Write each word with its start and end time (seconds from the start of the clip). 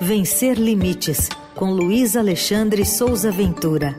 Vencer 0.00 0.58
Limites, 0.58 1.28
com 1.54 1.70
Luiz 1.70 2.16
Alexandre 2.16 2.84
Souza 2.84 3.30
Ventura. 3.30 3.96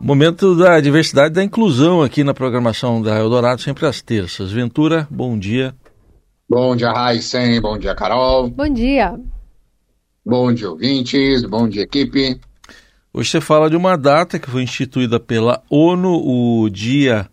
Momento 0.00 0.54
da 0.54 0.80
diversidade 0.80 1.32
e 1.32 1.34
da 1.34 1.42
inclusão 1.42 2.02
aqui 2.02 2.22
na 2.22 2.32
programação 2.32 3.02
da 3.02 3.18
Eldorado, 3.18 3.60
sempre 3.60 3.84
às 3.84 4.00
terças. 4.00 4.52
Ventura, 4.52 5.08
bom 5.10 5.36
dia. 5.36 5.74
Bom 6.48 6.76
dia, 6.76 6.92
Raíssen. 6.92 7.60
Bom 7.60 7.76
dia, 7.76 7.94
Carol. 7.94 8.48
Bom 8.48 8.72
dia. 8.72 9.18
Bom 10.24 10.52
dia, 10.52 10.70
ouvintes. 10.70 11.42
Bom 11.44 11.68
dia, 11.68 11.82
equipe. 11.82 12.40
Hoje 13.12 13.30
você 13.30 13.40
fala 13.40 13.68
de 13.68 13.76
uma 13.76 13.96
data 13.96 14.38
que 14.38 14.48
foi 14.48 14.62
instituída 14.62 15.18
pela 15.18 15.62
ONU, 15.68 16.12
o 16.12 16.70
dia 16.70 17.28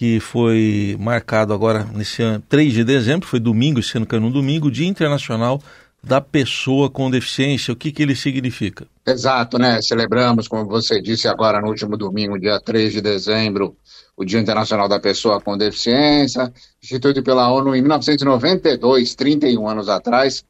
que 0.00 0.18
foi 0.18 0.96
marcado 0.98 1.52
agora 1.52 1.84
nesse 1.94 2.22
ano, 2.22 2.42
3 2.48 2.72
de 2.72 2.84
dezembro, 2.84 3.28
foi 3.28 3.38
domingo, 3.38 3.80
esse 3.80 3.98
ano 3.98 4.06
caiu 4.06 4.22
no 4.22 4.30
domingo, 4.30 4.70
Dia 4.70 4.88
Internacional 4.88 5.60
da 6.02 6.22
Pessoa 6.22 6.88
com 6.88 7.10
Deficiência. 7.10 7.70
O 7.70 7.76
que, 7.76 7.92
que 7.92 8.02
ele 8.02 8.14
significa? 8.14 8.86
Exato, 9.06 9.58
né? 9.58 9.82
Celebramos, 9.82 10.48
como 10.48 10.64
você 10.64 11.02
disse 11.02 11.28
agora 11.28 11.60
no 11.60 11.68
último 11.68 11.98
domingo, 11.98 12.40
dia 12.40 12.58
3 12.58 12.94
de 12.94 13.02
dezembro, 13.02 13.76
o 14.16 14.24
Dia 14.24 14.40
Internacional 14.40 14.88
da 14.88 14.98
Pessoa 14.98 15.38
com 15.38 15.58
Deficiência, 15.58 16.50
instituído 16.82 17.22
pela 17.22 17.52
ONU 17.52 17.76
em 17.76 17.82
1992, 17.82 19.14
31 19.14 19.68
anos 19.68 19.90
atrás, 19.90 20.42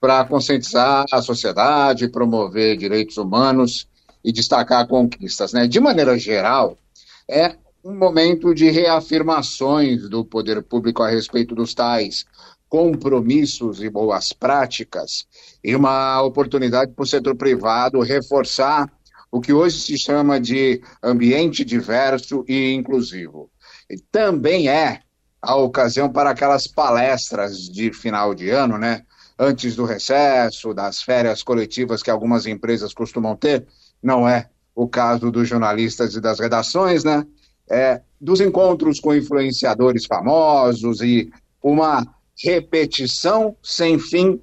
para 0.00 0.24
conscientizar 0.24 1.04
a 1.12 1.22
sociedade, 1.22 2.08
promover 2.08 2.76
direitos 2.76 3.18
humanos 3.18 3.86
e 4.24 4.32
destacar 4.32 4.84
conquistas. 4.88 5.52
Né? 5.52 5.68
De 5.68 5.78
maneira 5.78 6.18
geral, 6.18 6.76
é 7.30 7.54
um 7.86 7.94
momento 7.94 8.52
de 8.52 8.68
reafirmações 8.68 10.08
do 10.08 10.24
poder 10.24 10.60
público 10.60 11.04
a 11.04 11.08
respeito 11.08 11.54
dos 11.54 11.72
tais 11.72 12.24
compromissos 12.68 13.80
e 13.80 13.88
boas 13.88 14.32
práticas, 14.32 15.24
e 15.62 15.76
uma 15.76 16.20
oportunidade 16.20 16.90
para 16.92 17.04
o 17.04 17.06
setor 17.06 17.36
privado 17.36 18.00
reforçar 18.00 18.92
o 19.30 19.40
que 19.40 19.52
hoje 19.52 19.78
se 19.78 19.96
chama 19.96 20.40
de 20.40 20.82
ambiente 21.00 21.64
diverso 21.64 22.44
e 22.48 22.72
inclusivo. 22.72 23.48
E 23.88 23.96
também 24.10 24.68
é 24.68 25.02
a 25.40 25.54
ocasião 25.54 26.10
para 26.10 26.30
aquelas 26.30 26.66
palestras 26.66 27.68
de 27.68 27.92
final 27.92 28.34
de 28.34 28.50
ano, 28.50 28.76
né? 28.78 29.02
Antes 29.38 29.76
do 29.76 29.84
recesso, 29.84 30.74
das 30.74 31.02
férias 31.02 31.40
coletivas 31.44 32.02
que 32.02 32.10
algumas 32.10 32.46
empresas 32.46 32.92
costumam 32.92 33.36
ter, 33.36 33.64
não 34.02 34.28
é 34.28 34.48
o 34.74 34.88
caso 34.88 35.30
dos 35.30 35.48
jornalistas 35.48 36.16
e 36.16 36.20
das 36.20 36.40
redações, 36.40 37.04
né? 37.04 37.24
É, 37.68 38.00
dos 38.20 38.40
encontros 38.40 39.00
com 39.00 39.14
influenciadores 39.14 40.06
famosos 40.06 41.00
e 41.00 41.30
uma 41.62 42.06
repetição 42.42 43.56
sem 43.62 43.98
fim 43.98 44.40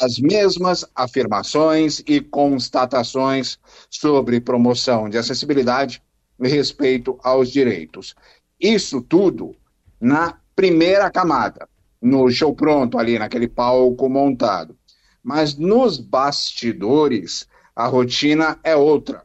das 0.00 0.18
mesmas 0.18 0.84
afirmações 0.94 2.02
e 2.06 2.20
constatações 2.20 3.58
sobre 3.90 4.40
promoção 4.40 5.08
de 5.08 5.18
acessibilidade 5.18 6.00
e 6.38 6.48
respeito 6.48 7.18
aos 7.22 7.50
direitos. 7.50 8.14
Isso 8.58 9.02
tudo 9.02 9.56
na 10.00 10.38
primeira 10.54 11.10
camada, 11.10 11.68
no 12.00 12.30
show 12.30 12.54
pronto 12.54 12.98
ali, 12.98 13.18
naquele 13.18 13.48
palco 13.48 14.08
montado. 14.08 14.76
Mas 15.22 15.56
nos 15.56 15.98
bastidores, 15.98 17.46
a 17.74 17.86
rotina 17.86 18.58
é 18.62 18.76
outra, 18.76 19.24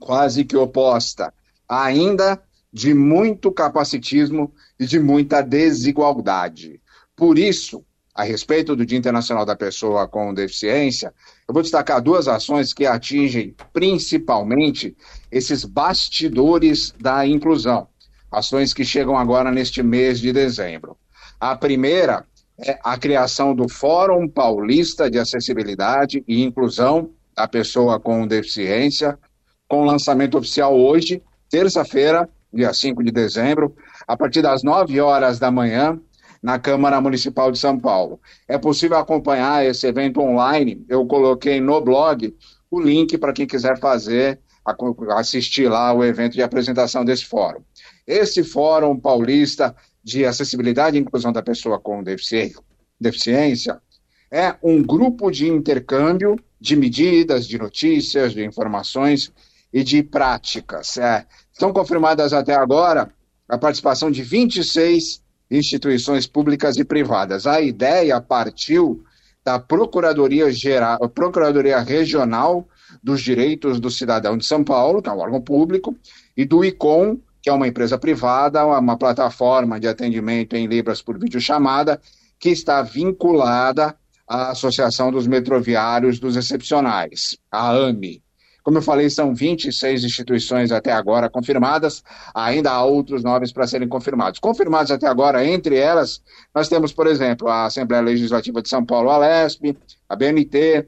quase 0.00 0.44
que 0.44 0.56
oposta, 0.56 1.32
ainda 1.68 2.42
de 2.72 2.94
muito 2.94 3.52
capacitismo 3.52 4.52
e 4.78 4.86
de 4.86 4.98
muita 4.98 5.42
desigualdade. 5.42 6.80
Por 7.14 7.38
isso, 7.38 7.84
a 8.14 8.24
respeito 8.24 8.76
do 8.76 8.84
Dia 8.84 8.98
Internacional 8.98 9.44
da 9.44 9.56
Pessoa 9.56 10.08
com 10.08 10.34
Deficiência, 10.34 11.12
eu 11.48 11.54
vou 11.54 11.62
destacar 11.62 12.00
duas 12.00 12.28
ações 12.28 12.72
que 12.72 12.86
atingem 12.86 13.54
principalmente 13.72 14.96
esses 15.30 15.64
bastidores 15.64 16.94
da 17.00 17.26
inclusão, 17.26 17.88
ações 18.30 18.74
que 18.74 18.84
chegam 18.84 19.16
agora 19.16 19.50
neste 19.50 19.82
mês 19.82 20.20
de 20.20 20.32
dezembro. 20.32 20.96
A 21.40 21.56
primeira 21.56 22.24
é 22.58 22.78
a 22.84 22.96
criação 22.98 23.54
do 23.54 23.68
Fórum 23.68 24.28
Paulista 24.28 25.10
de 25.10 25.18
Acessibilidade 25.18 26.22
e 26.28 26.42
Inclusão 26.42 27.10
da 27.34 27.48
Pessoa 27.48 27.98
com 27.98 28.26
Deficiência, 28.26 29.18
com 29.66 29.84
lançamento 29.84 30.36
oficial 30.36 30.78
hoje, 30.78 31.22
terça-feira, 31.48 32.28
dia 32.52 32.72
5 32.72 33.02
de 33.02 33.10
dezembro, 33.10 33.74
a 34.06 34.16
partir 34.16 34.42
das 34.42 34.62
9 34.62 35.00
horas 35.00 35.38
da 35.38 35.50
manhã, 35.50 35.98
na 36.42 36.58
Câmara 36.58 37.00
Municipal 37.00 37.52
de 37.52 37.58
São 37.58 37.78
Paulo. 37.78 38.20
É 38.48 38.58
possível 38.58 38.98
acompanhar 38.98 39.64
esse 39.64 39.86
evento 39.86 40.20
online. 40.20 40.84
Eu 40.88 41.06
coloquei 41.06 41.60
no 41.60 41.80
blog 41.80 42.34
o 42.70 42.80
link 42.80 43.16
para 43.16 43.32
quem 43.32 43.46
quiser 43.46 43.78
fazer, 43.78 44.40
assistir 45.10 45.68
lá 45.68 45.92
o 45.92 46.04
evento 46.04 46.32
de 46.32 46.42
apresentação 46.42 47.04
desse 47.04 47.26
fórum. 47.26 47.60
Esse 48.06 48.42
Fórum 48.42 48.98
Paulista 48.98 49.74
de 50.02 50.24
Acessibilidade 50.24 50.96
e 50.96 51.00
Inclusão 51.00 51.32
da 51.32 51.42
Pessoa 51.42 51.78
com 51.78 52.02
Deficiência 52.02 53.80
é 54.30 54.56
um 54.62 54.82
grupo 54.82 55.30
de 55.30 55.46
intercâmbio 55.46 56.36
de 56.58 56.74
medidas, 56.74 57.46
de 57.46 57.58
notícias, 57.58 58.32
de 58.32 58.44
informações 58.44 59.30
e 59.72 59.84
de 59.84 60.02
práticas. 60.02 60.96
É, 60.96 61.26
estão 61.52 61.72
confirmadas 61.72 62.32
até 62.32 62.54
agora 62.54 63.12
a 63.48 63.58
participação 63.58 64.10
de 64.10 64.22
26 64.22 65.22
instituições 65.50 66.26
públicas 66.26 66.76
e 66.76 66.84
privadas. 66.84 67.46
A 67.46 67.60
ideia 67.60 68.20
partiu 68.20 69.04
da 69.44 69.58
Procuradoria 69.58 70.50
Geral, 70.50 70.98
Procuradoria 71.10 71.80
Regional 71.80 72.66
dos 73.02 73.20
Direitos 73.20 73.80
do 73.80 73.90
Cidadão 73.90 74.36
de 74.36 74.46
São 74.46 74.64
Paulo, 74.64 75.02
que 75.02 75.08
é 75.08 75.12
um 75.12 75.18
órgão 75.18 75.40
público, 75.40 75.94
e 76.36 76.44
do 76.44 76.64
ICOM, 76.64 77.18
que 77.42 77.50
é 77.50 77.52
uma 77.52 77.66
empresa 77.66 77.98
privada, 77.98 78.64
uma 78.64 78.96
plataforma 78.96 79.80
de 79.80 79.88
atendimento 79.88 80.54
em 80.54 80.66
Libras 80.66 81.02
por 81.02 81.18
videochamada, 81.18 82.00
que 82.38 82.50
está 82.50 82.82
vinculada 82.82 83.96
à 84.26 84.50
Associação 84.50 85.10
dos 85.10 85.26
Metroviários 85.26 86.18
dos 86.18 86.36
Excepcionais, 86.36 87.36
a 87.50 87.70
AME. 87.70 88.22
Como 88.62 88.78
eu 88.78 88.82
falei, 88.82 89.10
são 89.10 89.34
26 89.34 90.04
instituições 90.04 90.70
até 90.70 90.92
agora 90.92 91.28
confirmadas, 91.28 92.02
ainda 92.32 92.70
há 92.70 92.84
outros 92.84 93.24
nomes 93.24 93.52
para 93.52 93.66
serem 93.66 93.88
confirmados. 93.88 94.38
Confirmados 94.38 94.92
até 94.92 95.06
agora, 95.06 95.44
entre 95.44 95.76
elas, 95.76 96.22
nós 96.54 96.68
temos, 96.68 96.92
por 96.92 97.06
exemplo, 97.06 97.48
a 97.48 97.66
Assembleia 97.66 98.02
Legislativa 98.02 98.62
de 98.62 98.68
São 98.68 98.84
Paulo, 98.84 99.10
a 99.10 99.18
LESP, 99.18 99.76
a 100.08 100.14
BNT, 100.14 100.86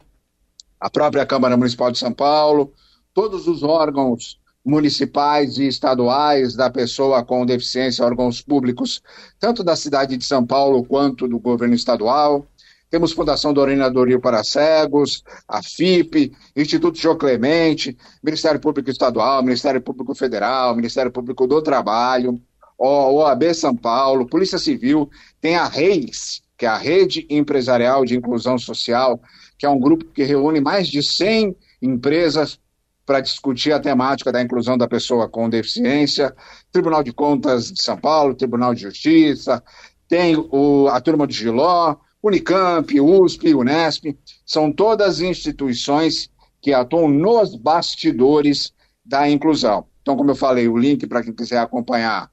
a 0.80 0.88
própria 0.88 1.26
Câmara 1.26 1.56
Municipal 1.56 1.90
de 1.90 1.98
São 1.98 2.12
Paulo, 2.12 2.72
todos 3.12 3.48
os 3.48 3.62
órgãos 3.62 4.38
municipais 4.64 5.58
e 5.58 5.66
estaduais 5.66 6.54
da 6.54 6.70
pessoa 6.70 7.24
com 7.24 7.44
deficiência, 7.44 8.04
órgãos 8.04 8.40
públicos, 8.40 9.02
tanto 9.38 9.62
da 9.62 9.76
cidade 9.76 10.16
de 10.16 10.24
São 10.24 10.44
Paulo 10.46 10.84
quanto 10.84 11.28
do 11.28 11.38
governo 11.38 11.74
estadual, 11.74 12.46
temos 12.94 13.10
Fundação 13.10 13.52
Dorina 13.52 13.90
Doril 13.90 14.20
para 14.20 14.44
Cegos, 14.44 15.24
a 15.48 15.60
FIP, 15.60 16.30
Instituto 16.54 16.96
João 16.96 17.18
Clemente, 17.18 17.98
Ministério 18.22 18.60
Público 18.60 18.88
Estadual, 18.88 19.42
Ministério 19.42 19.82
Público 19.82 20.14
Federal, 20.14 20.76
Ministério 20.76 21.10
Público 21.10 21.44
do 21.44 21.60
Trabalho, 21.60 22.40
OAB 22.78 23.52
São 23.52 23.74
Paulo, 23.74 24.28
Polícia 24.28 24.58
Civil, 24.58 25.10
tem 25.40 25.56
a 25.56 25.66
REIS, 25.66 26.40
que 26.56 26.66
é 26.66 26.68
a 26.68 26.76
Rede 26.76 27.26
Empresarial 27.28 28.04
de 28.04 28.16
Inclusão 28.16 28.56
Social, 28.58 29.20
que 29.58 29.66
é 29.66 29.68
um 29.68 29.80
grupo 29.80 30.04
que 30.04 30.22
reúne 30.22 30.60
mais 30.60 30.86
de 30.86 31.02
100 31.02 31.56
empresas 31.82 32.60
para 33.04 33.18
discutir 33.18 33.72
a 33.72 33.80
temática 33.80 34.30
da 34.30 34.40
inclusão 34.40 34.78
da 34.78 34.86
pessoa 34.86 35.28
com 35.28 35.50
deficiência, 35.50 36.32
Tribunal 36.70 37.02
de 37.02 37.12
Contas 37.12 37.72
de 37.72 37.82
São 37.82 37.96
Paulo, 37.96 38.36
Tribunal 38.36 38.72
de 38.72 38.82
Justiça, 38.82 39.60
tem 40.08 40.36
o, 40.36 40.86
a 40.86 41.00
turma 41.00 41.26
de 41.26 41.34
Giló, 41.34 41.96
Unicamp, 42.24 42.98
USP, 42.98 43.54
Unesp, 43.54 44.16
são 44.46 44.72
todas 44.72 45.20
instituições 45.20 46.30
que 46.62 46.72
atuam 46.72 47.06
nos 47.06 47.54
bastidores 47.54 48.72
da 49.04 49.28
inclusão. 49.28 49.86
Então, 50.00 50.16
como 50.16 50.30
eu 50.30 50.34
falei, 50.34 50.66
o 50.66 50.78
link 50.78 51.06
para 51.06 51.22
quem 51.22 51.34
quiser 51.34 51.58
acompanhar 51.58 52.30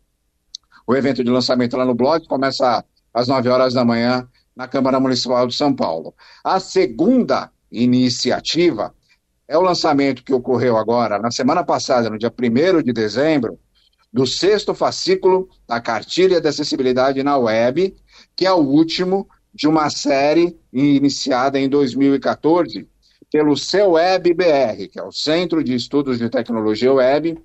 o 0.87 0.95
evento 0.95 1.21
de 1.21 1.29
lançamento 1.29 1.75
lá 1.75 1.83
no 1.83 1.93
blog 1.93 2.25
começa 2.25 2.85
às 3.13 3.27
9 3.27 3.49
horas 3.49 3.73
da 3.73 3.83
manhã 3.83 4.25
na 4.55 4.65
Câmara 4.65 4.97
Municipal 4.97 5.45
de 5.45 5.53
São 5.53 5.75
Paulo. 5.75 6.15
A 6.41 6.57
segunda 6.61 7.51
iniciativa 7.69 8.95
é 9.45 9.57
o 9.57 9.61
lançamento 9.61 10.23
que 10.23 10.33
ocorreu 10.33 10.77
agora, 10.77 11.19
na 11.19 11.31
semana 11.31 11.65
passada, 11.65 12.09
no 12.09 12.17
dia 12.17 12.31
1 12.31 12.81
de 12.81 12.93
dezembro, 12.93 13.59
do 14.11 14.25
sexto 14.25 14.73
fascículo 14.73 15.49
da 15.67 15.81
Cartilha 15.81 16.39
de 16.39 16.47
Acessibilidade 16.47 17.21
na 17.23 17.37
Web, 17.37 17.93
que 18.37 18.45
é 18.45 18.51
o 18.53 18.59
último 18.59 19.27
de 19.53 19.67
uma 19.67 19.89
série 19.89 20.57
iniciada 20.71 21.59
em 21.59 21.67
2014 21.67 22.87
pelo 23.31 23.55
CEWEB 23.55 24.33
BR, 24.33 24.87
que 24.91 24.99
é 24.99 25.03
o 25.03 25.11
Centro 25.11 25.63
de 25.63 25.73
Estudos 25.73 26.19
de 26.19 26.29
Tecnologia 26.29 26.91
Web, 26.91 27.37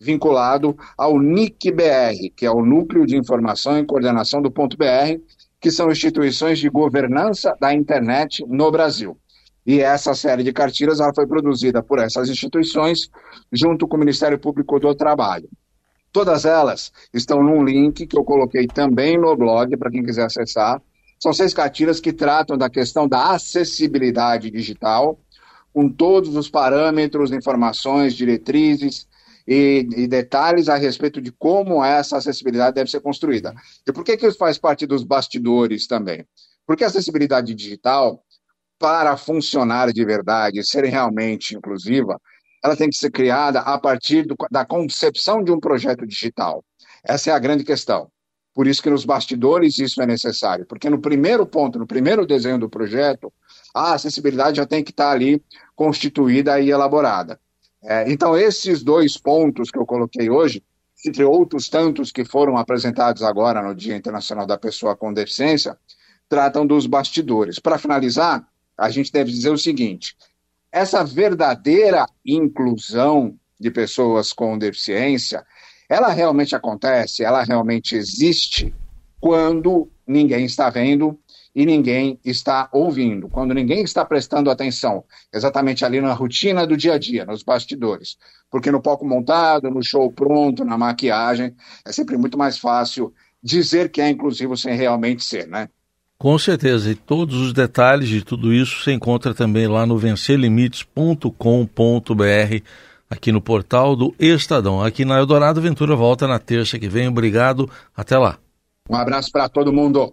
vinculado 0.00 0.76
ao 0.96 1.20
NIC-BR, 1.20 2.32
que 2.36 2.46
é 2.46 2.50
o 2.50 2.64
Núcleo 2.64 3.06
de 3.06 3.16
Informação 3.16 3.78
e 3.78 3.84
Coordenação 3.84 4.40
do 4.40 4.50
Ponto 4.50 4.76
BR, 4.76 5.20
que 5.60 5.70
são 5.70 5.90
instituições 5.90 6.58
de 6.58 6.68
governança 6.68 7.56
da 7.60 7.72
internet 7.72 8.44
no 8.48 8.70
Brasil. 8.70 9.16
E 9.64 9.80
essa 9.80 10.12
série 10.12 10.42
de 10.42 10.52
cartilhas 10.52 10.98
ela 10.98 11.14
foi 11.14 11.26
produzida 11.26 11.82
por 11.82 12.00
essas 12.00 12.28
instituições 12.28 13.08
junto 13.52 13.86
com 13.86 13.96
o 13.96 14.00
Ministério 14.00 14.38
Público 14.38 14.80
do 14.80 14.92
Trabalho. 14.94 15.48
Todas 16.12 16.44
elas 16.44 16.92
estão 17.14 17.42
num 17.42 17.64
link 17.64 18.06
que 18.06 18.18
eu 18.18 18.24
coloquei 18.24 18.66
também 18.66 19.16
no 19.16 19.36
blog 19.36 19.76
para 19.76 19.90
quem 19.90 20.02
quiser 20.02 20.26
acessar. 20.26 20.82
São 21.22 21.32
seis 21.32 21.54
cartilhas 21.54 22.00
que 22.00 22.12
tratam 22.12 22.58
da 22.58 22.68
questão 22.68 23.06
da 23.06 23.30
acessibilidade 23.30 24.50
digital, 24.50 25.20
com 25.72 25.88
todos 25.88 26.34
os 26.34 26.50
parâmetros, 26.50 27.30
informações, 27.30 28.14
diretrizes 28.14 29.06
e, 29.46 29.86
e, 29.96 30.08
detalhes 30.08 30.68
a 30.68 30.74
respeito 30.74 31.22
de 31.22 31.30
como 31.30 31.84
essa 31.84 32.16
acessibilidade 32.16 32.74
deve 32.74 32.90
ser 32.90 32.98
construída. 32.98 33.54
E 33.86 33.92
por 33.92 34.02
que, 34.02 34.16
que 34.16 34.26
isso 34.26 34.36
faz 34.36 34.58
parte 34.58 34.84
dos 34.84 35.04
bastidores 35.04 35.86
também? 35.86 36.26
Porque 36.66 36.82
a 36.82 36.88
acessibilidade 36.88 37.54
digital 37.54 38.20
para 38.76 39.16
funcionar 39.16 39.92
de 39.92 40.04
verdade, 40.04 40.66
ser 40.66 40.84
realmente 40.86 41.54
inclusiva, 41.54 42.20
ela 42.64 42.76
tem 42.76 42.90
que 42.90 42.96
ser 42.96 43.12
criada 43.12 43.60
a 43.60 43.78
partir 43.78 44.26
do, 44.26 44.34
da 44.50 44.64
concepção 44.64 45.40
de 45.44 45.52
um 45.52 45.60
projeto 45.60 46.04
digital. 46.04 46.64
Essa 47.04 47.30
é 47.30 47.32
a 47.32 47.38
grande 47.38 47.62
questão. 47.62 48.10
Por 48.54 48.66
isso 48.66 48.82
que 48.82 48.90
nos 48.90 49.04
bastidores 49.04 49.78
isso 49.78 50.02
é 50.02 50.06
necessário, 50.06 50.66
porque 50.66 50.90
no 50.90 51.00
primeiro 51.00 51.46
ponto, 51.46 51.78
no 51.78 51.86
primeiro 51.86 52.26
desenho 52.26 52.58
do 52.58 52.68
projeto, 52.68 53.32
a 53.74 53.94
acessibilidade 53.94 54.58
já 54.58 54.66
tem 54.66 54.84
que 54.84 54.90
estar 54.90 55.10
ali 55.10 55.42
constituída 55.74 56.60
e 56.60 56.70
elaborada. 56.70 57.40
É, 57.82 58.10
então, 58.10 58.36
esses 58.36 58.82
dois 58.82 59.16
pontos 59.16 59.70
que 59.70 59.78
eu 59.78 59.86
coloquei 59.86 60.30
hoje, 60.30 60.62
entre 61.04 61.24
outros 61.24 61.68
tantos 61.68 62.12
que 62.12 62.24
foram 62.24 62.56
apresentados 62.56 63.22
agora 63.22 63.62
no 63.62 63.74
Dia 63.74 63.96
Internacional 63.96 64.46
da 64.46 64.56
Pessoa 64.56 64.94
com 64.94 65.12
Deficiência, 65.12 65.76
tratam 66.28 66.66
dos 66.66 66.86
bastidores. 66.86 67.58
Para 67.58 67.78
finalizar, 67.78 68.46
a 68.78 68.88
gente 68.90 69.10
deve 69.10 69.30
dizer 69.30 69.50
o 69.50 69.58
seguinte: 69.58 70.16
essa 70.70 71.04
verdadeira 71.04 72.06
inclusão 72.24 73.36
de 73.58 73.70
pessoas 73.70 74.32
com 74.32 74.56
deficiência, 74.56 75.44
ela 75.92 76.08
realmente 76.08 76.56
acontece, 76.56 77.22
ela 77.22 77.42
realmente 77.42 77.94
existe 77.94 78.74
quando 79.20 79.90
ninguém 80.06 80.46
está 80.46 80.70
vendo 80.70 81.18
e 81.54 81.66
ninguém 81.66 82.18
está 82.24 82.66
ouvindo, 82.72 83.28
quando 83.28 83.52
ninguém 83.52 83.84
está 83.84 84.02
prestando 84.02 84.50
atenção 84.50 85.04
exatamente 85.30 85.84
ali 85.84 86.00
na 86.00 86.14
rotina 86.14 86.66
do 86.66 86.78
dia 86.78 86.94
a 86.94 86.98
dia, 86.98 87.26
nos 87.26 87.42
bastidores. 87.42 88.16
Porque 88.50 88.70
no 88.70 88.80
palco 88.80 89.04
montado, 89.04 89.70
no 89.70 89.84
show 89.84 90.10
pronto, 90.10 90.64
na 90.64 90.78
maquiagem, 90.78 91.54
é 91.84 91.92
sempre 91.92 92.16
muito 92.16 92.38
mais 92.38 92.56
fácil 92.56 93.12
dizer 93.42 93.90
que 93.90 94.00
é 94.00 94.08
inclusivo 94.08 94.56
sem 94.56 94.74
realmente 94.74 95.22
ser, 95.22 95.46
né? 95.46 95.68
Com 96.16 96.38
certeza, 96.38 96.90
e 96.90 96.94
todos 96.94 97.36
os 97.36 97.52
detalhes 97.52 98.08
de 98.08 98.24
tudo 98.24 98.50
isso 98.50 98.82
você 98.82 98.92
encontra 98.92 99.34
também 99.34 99.66
lá 99.66 99.84
no 99.84 99.98
vencerlimites.com.br, 99.98 102.62
aqui 103.12 103.30
no 103.30 103.42
portal 103.42 103.94
do 103.94 104.14
Estadão. 104.18 104.82
Aqui 104.82 105.04
na 105.04 105.18
Eldorado 105.18 105.60
Ventura 105.60 105.94
volta 105.94 106.26
na 106.26 106.38
terça 106.38 106.78
que 106.78 106.88
vem. 106.88 107.08
Obrigado, 107.08 107.68
até 107.94 108.16
lá. 108.16 108.38
Um 108.88 108.96
abraço 108.96 109.30
para 109.30 109.48
todo 109.50 109.72
mundo. 109.72 110.10